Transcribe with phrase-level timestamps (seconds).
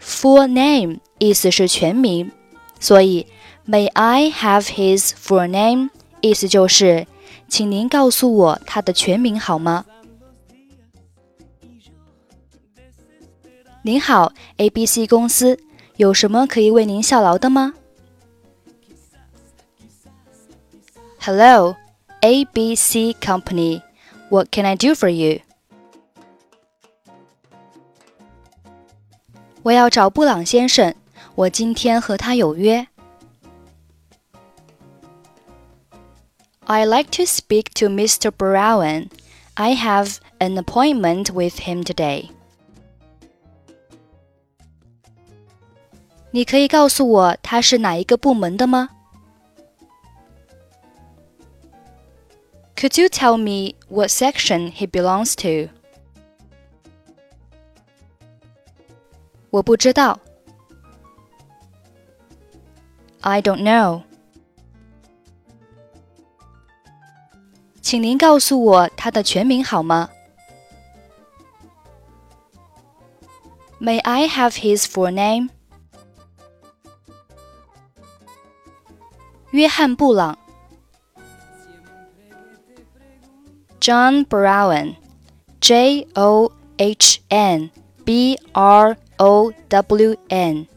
[0.00, 2.30] Full name 意思是全名，
[2.78, 3.26] 所以
[3.66, 5.90] May I have his full name?
[6.20, 7.06] 意思就是
[7.48, 9.84] 请您告诉我他的全名好吗？
[13.85, 15.59] 您好，ABC 公司，
[15.97, 17.73] 有什么可以为您效劳的吗？
[21.19, 21.75] Hello,
[22.21, 23.81] ABC Company.
[24.29, 25.41] What can I do for you?
[29.63, 30.95] 我要找布朗先生，
[31.35, 32.87] 我今天和他有约。
[36.65, 38.31] I like to speak to Mr.
[38.31, 39.09] Brown.
[39.55, 42.29] I have an appointment with him today.
[46.31, 48.89] 你可以告诉我他是哪一个部门的吗？
[52.75, 55.71] Could you tell me what section he belongs to?
[59.51, 60.19] 我不知道。
[63.19, 64.03] I don't know.
[67.81, 70.09] 请您告诉我他的全名好吗？
[73.79, 75.49] May I have his full name?
[79.55, 80.37] 约翰·布朗，
[83.79, 87.69] John Brown，J O H N
[88.05, 90.67] B R O W N。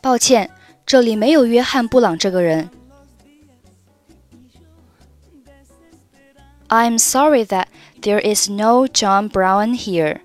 [0.00, 0.50] 抱歉，
[0.84, 2.70] 这里没有约翰·布朗这个人。
[6.68, 7.66] I'm sorry that
[8.00, 10.20] there is no John Brown here.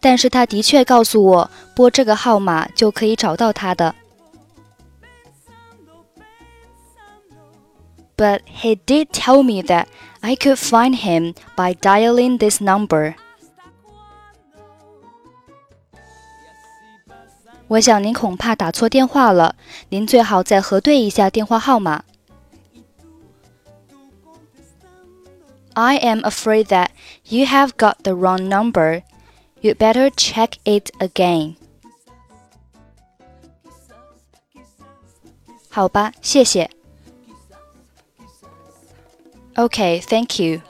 [0.00, 3.94] 但是他的确告诉我，拨这个号码就可以找到他的。
[8.16, 9.86] But he did tell me that
[10.20, 13.14] I could find him by dialing this number.
[17.66, 19.56] 我想您恐怕打错电话了，
[19.88, 22.04] 您最好再核对一下电话号码。
[25.72, 26.90] I am afraid that
[27.24, 29.02] you have got the wrong number.
[29.60, 31.56] You better check it again.
[35.70, 36.70] 好吧，谢谢。
[39.56, 40.60] Okay, thank you.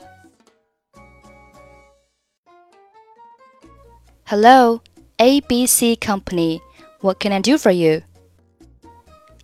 [4.25, 4.81] Hello,
[5.17, 6.61] ABC Company.
[7.01, 8.01] What can I do for you?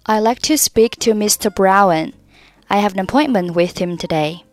[0.05, 1.53] I'd like to speak to Mr.
[1.53, 2.13] Brown.
[2.69, 4.43] I have an appointment with him today.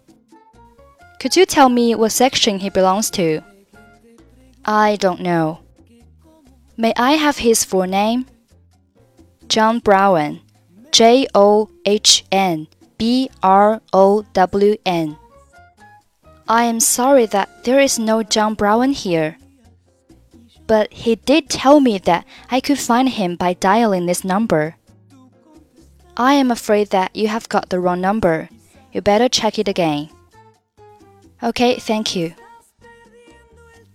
[1.21, 3.43] Could you tell me what section he belongs to?
[4.66, 5.60] I don't know.
[6.78, 8.26] May I have his full name?
[9.48, 10.42] John Brown.
[10.92, 15.18] J O H N B R O W N.
[16.48, 19.38] I am sorry that there is no John Brown here.
[20.68, 24.76] But he did tell me that I could find him by dialing this number.
[26.16, 28.50] I am afraid that you have got the wrong number.
[28.92, 30.10] You better check it again.
[31.42, 32.36] Okay, thank you.